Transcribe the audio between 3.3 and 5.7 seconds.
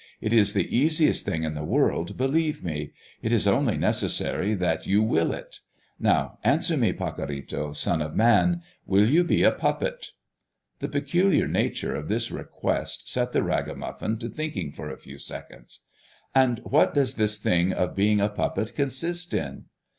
is only necessary that you will it.